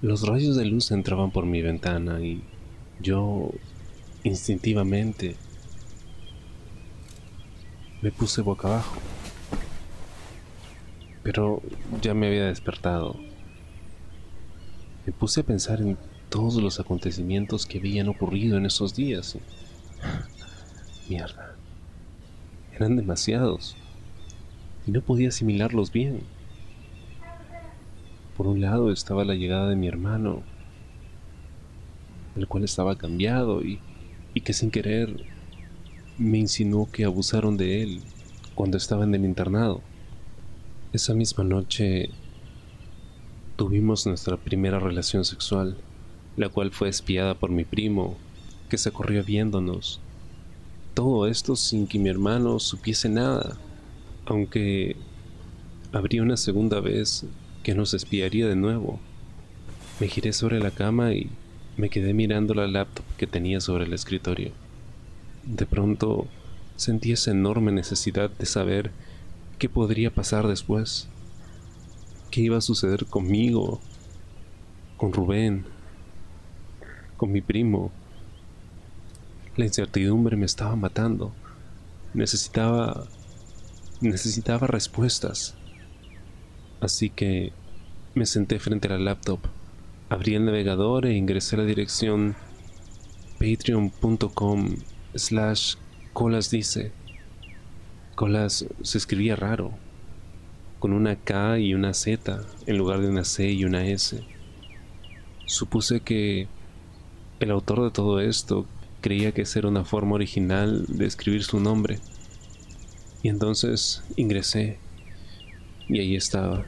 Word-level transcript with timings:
Los 0.00 0.22
rayos 0.22 0.54
de 0.54 0.64
luz 0.64 0.92
entraban 0.92 1.32
por 1.32 1.44
mi 1.44 1.60
ventana 1.60 2.20
y 2.20 2.44
yo 3.00 3.50
instintivamente 4.22 5.34
me 8.00 8.12
puse 8.12 8.42
boca 8.42 8.68
abajo. 8.68 9.00
Pero 11.24 11.62
ya 12.00 12.14
me 12.14 12.28
había 12.28 12.46
despertado. 12.46 13.16
Me 15.04 15.12
puse 15.12 15.40
a 15.40 15.44
pensar 15.44 15.80
en 15.80 15.98
todos 16.28 16.62
los 16.62 16.78
acontecimientos 16.78 17.66
que 17.66 17.78
habían 17.78 18.08
ocurrido 18.08 18.56
en 18.56 18.66
esos 18.66 18.94
días. 18.94 19.36
Mierda. 21.08 21.56
Eran 22.72 22.96
demasiados. 22.96 23.76
Y 24.86 24.92
no 24.92 25.00
podía 25.00 25.30
asimilarlos 25.30 25.90
bien. 25.90 26.20
Por 28.38 28.46
un 28.46 28.60
lado 28.60 28.92
estaba 28.92 29.24
la 29.24 29.34
llegada 29.34 29.68
de 29.68 29.74
mi 29.74 29.88
hermano, 29.88 30.44
el 32.36 32.46
cual 32.46 32.62
estaba 32.62 32.96
cambiado 32.96 33.64
y, 33.64 33.80
y 34.32 34.42
que 34.42 34.52
sin 34.52 34.70
querer 34.70 35.24
me 36.18 36.38
insinuó 36.38 36.88
que 36.88 37.04
abusaron 37.04 37.56
de 37.56 37.82
él 37.82 38.00
cuando 38.54 38.76
estaba 38.76 39.02
en 39.02 39.16
el 39.16 39.24
internado. 39.24 39.80
Esa 40.92 41.14
misma 41.14 41.42
noche 41.42 42.10
tuvimos 43.56 44.06
nuestra 44.06 44.36
primera 44.36 44.78
relación 44.78 45.24
sexual, 45.24 45.76
la 46.36 46.48
cual 46.48 46.70
fue 46.70 46.88
espiada 46.88 47.34
por 47.34 47.50
mi 47.50 47.64
primo, 47.64 48.16
que 48.68 48.78
se 48.78 48.92
corrió 48.92 49.24
viéndonos. 49.24 49.98
Todo 50.94 51.26
esto 51.26 51.56
sin 51.56 51.88
que 51.88 51.98
mi 51.98 52.08
hermano 52.08 52.60
supiese 52.60 53.08
nada, 53.08 53.56
aunque 54.26 54.94
habría 55.90 56.22
una 56.22 56.36
segunda 56.36 56.78
vez 56.78 57.26
que 57.68 57.74
nos 57.74 57.92
espiaría 57.92 58.48
de 58.48 58.56
nuevo. 58.56 58.98
Me 60.00 60.08
giré 60.08 60.32
sobre 60.32 60.58
la 60.58 60.70
cama 60.70 61.12
y 61.12 61.28
me 61.76 61.90
quedé 61.90 62.14
mirando 62.14 62.54
la 62.54 62.66
laptop 62.66 63.04
que 63.18 63.26
tenía 63.26 63.60
sobre 63.60 63.84
el 63.84 63.92
escritorio. 63.92 64.52
De 65.44 65.66
pronto 65.66 66.26
sentí 66.76 67.12
esa 67.12 67.30
enorme 67.30 67.70
necesidad 67.70 68.30
de 68.30 68.46
saber 68.46 68.90
qué 69.58 69.68
podría 69.68 70.10
pasar 70.10 70.48
después, 70.48 71.08
qué 72.30 72.40
iba 72.40 72.56
a 72.56 72.62
suceder 72.62 73.04
conmigo, 73.04 73.82
con 74.96 75.12
Rubén, 75.12 75.66
con 77.18 77.30
mi 77.30 77.42
primo. 77.42 77.92
La 79.58 79.66
incertidumbre 79.66 80.38
me 80.38 80.46
estaba 80.46 80.74
matando. 80.74 81.34
Necesitaba 82.14 83.04
necesitaba 84.00 84.66
respuestas. 84.66 85.54
Así 86.80 87.10
que 87.10 87.52
me 88.18 88.26
senté 88.26 88.58
frente 88.58 88.88
a 88.88 88.90
la 88.90 88.98
laptop, 88.98 89.38
abrí 90.08 90.34
el 90.34 90.44
navegador 90.44 91.06
e 91.06 91.14
ingresé 91.14 91.54
a 91.54 91.60
la 91.60 91.64
dirección 91.64 92.34
patreon.com 93.38 94.74
slash 95.14 95.76
colas 96.12 96.50
dice. 96.50 96.90
Colas 98.16 98.66
se 98.82 98.98
escribía 98.98 99.36
raro, 99.36 99.70
con 100.80 100.92
una 100.92 101.14
K 101.14 101.60
y 101.60 101.74
una 101.74 101.94
Z 101.94 102.40
en 102.66 102.76
lugar 102.76 103.00
de 103.00 103.08
una 103.08 103.22
C 103.22 103.52
y 103.52 103.64
una 103.64 103.86
S. 103.86 104.20
Supuse 105.46 106.00
que 106.00 106.48
el 107.38 107.52
autor 107.52 107.84
de 107.84 107.92
todo 107.92 108.18
esto 108.18 108.66
creía 109.00 109.30
que 109.30 109.44
era 109.54 109.68
una 109.68 109.84
forma 109.84 110.16
original 110.16 110.86
de 110.88 111.06
escribir 111.06 111.44
su 111.44 111.60
nombre. 111.60 112.00
Y 113.22 113.28
entonces 113.28 114.02
ingresé 114.16 114.78
y 115.88 116.00
ahí 116.00 116.16
estaba. 116.16 116.66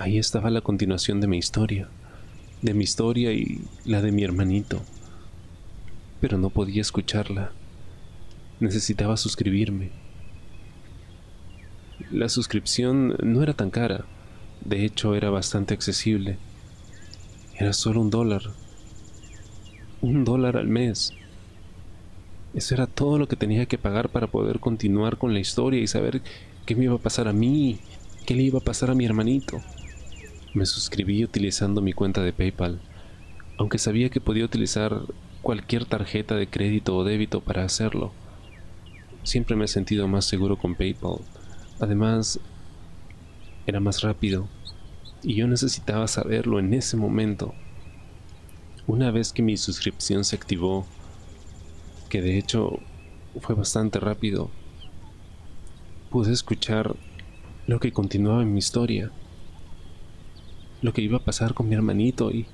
Ahí 0.00 0.16
estaba 0.16 0.48
la 0.48 0.62
continuación 0.62 1.20
de 1.20 1.26
mi 1.26 1.36
historia, 1.36 1.86
de 2.62 2.72
mi 2.72 2.84
historia 2.84 3.34
y 3.34 3.60
la 3.84 4.00
de 4.00 4.12
mi 4.12 4.24
hermanito. 4.24 4.80
Pero 6.22 6.38
no 6.38 6.48
podía 6.48 6.80
escucharla. 6.80 7.52
Necesitaba 8.60 9.18
suscribirme. 9.18 9.90
La 12.10 12.30
suscripción 12.30 13.14
no 13.22 13.42
era 13.42 13.52
tan 13.52 13.68
cara, 13.68 14.06
de 14.64 14.86
hecho 14.86 15.14
era 15.14 15.28
bastante 15.28 15.74
accesible. 15.74 16.38
Era 17.58 17.74
solo 17.74 18.00
un 18.00 18.08
dólar. 18.08 18.40
Un 20.00 20.24
dólar 20.24 20.56
al 20.56 20.68
mes. 20.68 21.12
Eso 22.54 22.72
era 22.72 22.86
todo 22.86 23.18
lo 23.18 23.28
que 23.28 23.36
tenía 23.36 23.66
que 23.66 23.76
pagar 23.76 24.08
para 24.08 24.28
poder 24.28 24.60
continuar 24.60 25.18
con 25.18 25.34
la 25.34 25.40
historia 25.40 25.78
y 25.78 25.86
saber 25.86 26.22
qué 26.64 26.74
me 26.74 26.84
iba 26.84 26.94
a 26.94 26.98
pasar 26.98 27.28
a 27.28 27.34
mí, 27.34 27.80
qué 28.24 28.34
le 28.34 28.44
iba 28.44 28.60
a 28.60 28.64
pasar 28.64 28.90
a 28.90 28.94
mi 28.94 29.04
hermanito. 29.04 29.60
Me 30.52 30.66
suscribí 30.66 31.22
utilizando 31.22 31.80
mi 31.80 31.92
cuenta 31.92 32.22
de 32.22 32.32
PayPal, 32.32 32.80
aunque 33.56 33.78
sabía 33.78 34.10
que 34.10 34.20
podía 34.20 34.44
utilizar 34.44 35.02
cualquier 35.42 35.84
tarjeta 35.84 36.34
de 36.34 36.48
crédito 36.48 36.96
o 36.96 37.04
débito 37.04 37.40
para 37.40 37.64
hacerlo. 37.64 38.12
Siempre 39.22 39.54
me 39.54 39.66
he 39.66 39.68
sentido 39.68 40.08
más 40.08 40.24
seguro 40.24 40.56
con 40.56 40.74
PayPal. 40.74 41.18
Además, 41.78 42.40
era 43.66 43.78
más 43.78 44.02
rápido 44.02 44.48
y 45.22 45.36
yo 45.36 45.46
necesitaba 45.46 46.08
saberlo 46.08 46.58
en 46.58 46.74
ese 46.74 46.96
momento. 46.96 47.54
Una 48.88 49.12
vez 49.12 49.32
que 49.32 49.42
mi 49.42 49.56
suscripción 49.56 50.24
se 50.24 50.34
activó, 50.34 50.84
que 52.08 52.22
de 52.22 52.38
hecho 52.38 52.80
fue 53.40 53.54
bastante 53.54 54.00
rápido, 54.00 54.50
pude 56.10 56.32
escuchar 56.32 56.96
lo 57.68 57.78
que 57.78 57.92
continuaba 57.92 58.42
en 58.42 58.52
mi 58.52 58.58
historia, 58.58 59.12
lo 60.82 60.92
que 60.92 61.02
iba 61.02 61.18
a 61.18 61.24
pasar 61.24 61.54
con 61.54 61.68
mi 61.68 61.74
hermanito 61.74 62.30
y 62.30 62.46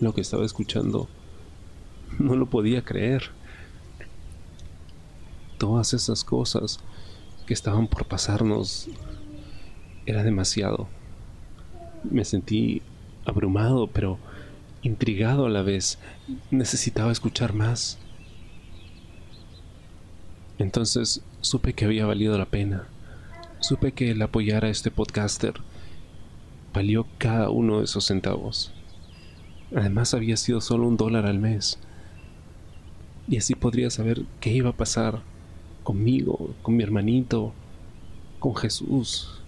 lo 0.00 0.14
que 0.14 0.20
estaba 0.20 0.44
escuchando 0.44 1.08
no 2.18 2.34
lo 2.36 2.46
podía 2.46 2.82
creer. 2.82 3.30
Todas 5.58 5.94
esas 5.94 6.24
cosas 6.24 6.80
que 7.46 7.54
estaban 7.54 7.86
por 7.86 8.06
pasarnos 8.06 8.88
era 10.06 10.22
demasiado. 10.22 10.88
Me 12.02 12.24
sentí 12.24 12.82
abrumado, 13.24 13.86
pero 13.86 14.18
intrigado 14.82 15.46
a 15.46 15.50
la 15.50 15.62
vez. 15.62 15.98
Necesitaba 16.50 17.12
escuchar 17.12 17.54
más. 17.54 17.98
Entonces 20.58 21.22
supe 21.40 21.72
que 21.72 21.84
había 21.84 22.06
valido 22.06 22.36
la 22.36 22.46
pena. 22.46 22.88
Supe 23.60 23.92
que 23.92 24.10
el 24.10 24.20
apoyar 24.20 24.64
a 24.64 24.68
este 24.68 24.90
podcaster 24.90 25.54
valió 26.74 27.06
cada 27.18 27.48
uno 27.50 27.78
de 27.78 27.84
esos 27.84 28.04
centavos. 28.04 28.72
Además 29.74 30.12
había 30.12 30.36
sido 30.36 30.60
solo 30.60 30.86
un 30.88 30.96
dólar 30.96 31.24
al 31.24 31.38
mes. 31.38 31.78
Y 33.28 33.38
así 33.38 33.54
podría 33.54 33.88
saber 33.90 34.24
qué 34.40 34.52
iba 34.52 34.70
a 34.70 34.76
pasar 34.76 35.22
conmigo, 35.84 36.54
con 36.62 36.76
mi 36.76 36.82
hermanito, 36.82 37.54
con 38.40 38.56
Jesús. 38.56 39.40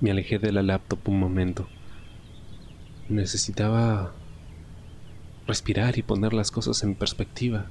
Me 0.00 0.10
alejé 0.10 0.38
de 0.38 0.52
la 0.52 0.62
laptop 0.62 1.00
un 1.06 1.20
momento. 1.20 1.68
Necesitaba 3.08 4.14
respirar 5.46 5.98
y 5.98 6.02
poner 6.02 6.32
las 6.32 6.50
cosas 6.50 6.82
en 6.82 6.94
perspectiva. 6.94 7.66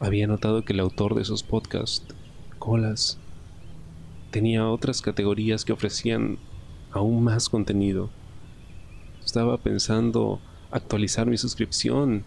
Había 0.00 0.26
notado 0.26 0.64
que 0.64 0.74
el 0.74 0.80
autor 0.80 1.14
de 1.14 1.22
esos 1.22 1.42
podcasts, 1.42 2.14
Colas, 2.58 3.18
tenía 4.32 4.66
otras 4.66 5.02
categorías 5.02 5.64
que 5.64 5.72
ofrecían 5.72 6.38
aún 6.90 7.22
más 7.22 7.48
contenido. 7.48 8.10
Estaba 9.24 9.58
pensando 9.58 10.40
actualizar 10.72 11.26
mi 11.26 11.36
suscripción 11.36 12.24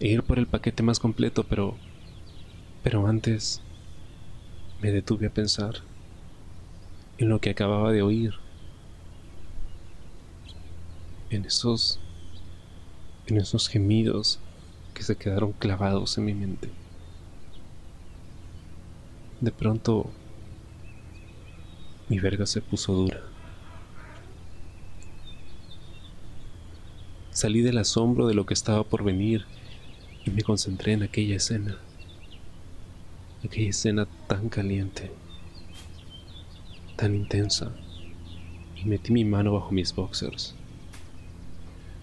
e 0.00 0.08
ir 0.08 0.22
por 0.24 0.38
el 0.38 0.46
paquete 0.46 0.82
más 0.82 0.98
completo, 0.98 1.44
pero 1.44 1.76
pero 2.82 3.06
antes 3.06 3.62
me 4.80 4.90
detuve 4.90 5.26
a 5.26 5.30
pensar 5.30 5.76
en 7.16 7.28
lo 7.28 7.40
que 7.40 7.50
acababa 7.50 7.92
de 7.92 8.02
oír 8.02 8.34
en 11.30 11.44
esos 11.44 12.00
en 13.26 13.36
esos 13.36 13.68
gemidos 13.68 14.40
que 14.94 15.02
se 15.02 15.16
quedaron 15.16 15.52
clavados 15.52 16.18
en 16.18 16.24
mi 16.24 16.34
mente. 16.34 16.70
De 19.40 19.52
pronto 19.52 20.10
mi 22.08 22.18
verga 22.18 22.46
se 22.46 22.62
puso 22.62 22.92
dura. 22.94 23.20
Salí 27.30 27.60
del 27.60 27.78
asombro 27.78 28.26
de 28.26 28.34
lo 28.34 28.46
que 28.46 28.54
estaba 28.54 28.82
por 28.82 29.04
venir 29.04 29.44
y 30.24 30.30
me 30.30 30.42
concentré 30.42 30.94
en 30.94 31.02
aquella 31.02 31.36
escena. 31.36 31.76
Aquella 33.44 33.70
escena 33.70 34.08
tan 34.26 34.48
caliente, 34.48 35.12
tan 36.96 37.14
intensa, 37.14 37.72
y 38.74 38.86
metí 38.86 39.12
mi 39.12 39.24
mano 39.24 39.52
bajo 39.52 39.70
mis 39.70 39.94
boxers. 39.94 40.54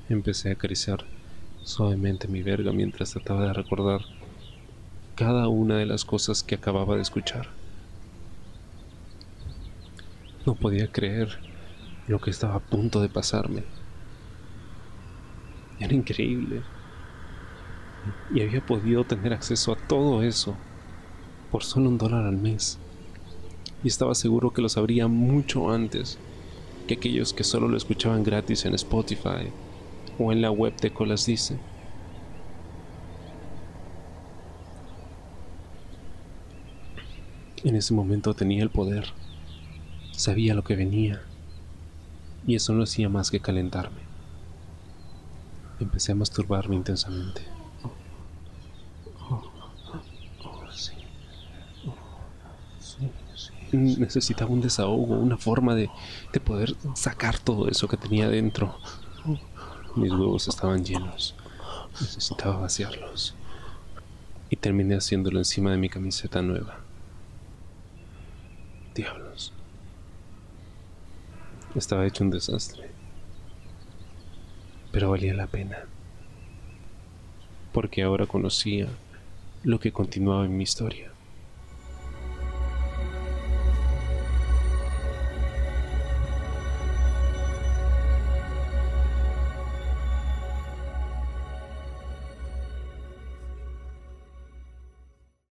Empecé 0.08 0.50
a 0.50 0.54
acariciar 0.54 1.04
suavemente 1.64 2.28
mi 2.28 2.44
verga 2.44 2.72
mientras 2.72 3.12
trataba 3.12 3.48
de 3.48 3.54
recordar 3.54 4.02
cada 5.16 5.48
una 5.48 5.78
de 5.78 5.86
las 5.86 6.06
cosas 6.06 6.44
que 6.44 6.56
acababa 6.56 6.96
de 6.96 7.02
escuchar. 7.02 7.65
No 10.46 10.54
podía 10.54 10.92
creer 10.92 11.40
lo 12.08 12.20
que 12.20 12.30
estaba 12.30 12.56
a 12.56 12.60
punto 12.60 13.02
de 13.02 13.10
pasarme. 13.10 13.64
Era 15.80 15.94
increíble. 15.94 16.62
Y 18.34 18.42
había 18.42 18.64
podido 18.64 19.04
tener 19.04 19.34
acceso 19.34 19.74
a 19.74 19.76
todo 19.76 20.22
eso 20.22 20.56
por 21.52 21.64
solo 21.64 21.90
un 21.90 21.98
dólar 21.98 22.26
al 22.26 22.38
mes. 22.38 22.78
Y 23.84 23.88
estaba 23.88 24.14
seguro 24.14 24.52
que 24.52 24.62
lo 24.62 24.70
sabría 24.70 25.08
mucho 25.08 25.72
antes 25.72 26.20
que 26.88 26.96
aquellos 26.96 27.34
que 27.34 27.44
solo 27.44 27.68
lo 27.68 27.78
escuchaban 27.78 28.24
gratis 28.24 28.66
en 28.66 28.76
Spotify 28.76 29.52
o 30.20 30.32
en 30.32 30.42
la 30.42 30.52
web 30.52 30.76
de 30.78 30.92
Colas 30.92 31.26
Dice. 31.26 31.58
En 37.64 37.76
ese 37.76 37.96
momento 37.96 38.36
tenía 38.36 38.62
el 38.62 38.70
poder, 38.70 39.12
sabía 40.26 40.56
lo 40.56 40.64
que 40.64 40.76
venía, 40.76 41.22
y 42.48 42.56
eso 42.56 42.74
no 42.74 42.82
hacía 42.82 43.10
más 43.10 43.30
que 43.30 43.40
calentarme. 43.40 44.02
Empecé 45.80 46.14
a 46.14 46.16
masturbarme 46.16 46.76
intensamente. 46.76 47.44
Necesitaba 53.72 54.50
un 54.50 54.62
desahogo, 54.62 55.16
una 55.16 55.38
forma 55.38 55.76
de, 55.76 55.92
de 56.34 56.40
poder 56.40 56.76
sacar 56.96 57.38
todo 57.38 57.68
eso 57.68 57.88
que 57.88 57.98
tenía 57.98 58.28
dentro. 58.28 58.80
Mis 59.96 60.12
huevos 60.12 60.48
estaban 60.48 60.84
llenos. 60.84 61.36
Necesitaba 62.02 62.58
vaciarlos. 62.58 63.36
Y 64.50 64.56
terminé 64.56 64.96
haciéndolo 64.96 65.38
encima 65.38 65.70
de 65.72 65.78
mi 65.78 65.90
camiseta 65.90 66.42
nueva. 66.42 66.80
Diablos. 68.96 69.54
Estaba 71.76 72.08
hecho 72.08 72.24
un 72.24 72.32
desastre. 72.32 72.90
Pero 74.92 75.10
valía 75.10 75.34
la 75.34 75.48
pena. 75.48 75.80
Porque 77.74 78.04
ahora 78.04 78.26
conocía 78.26 78.88
lo 79.64 79.80
que 79.80 79.92
continuaba 79.92 80.46
en 80.46 80.58
mi 80.58 80.64
historia. 80.64 81.12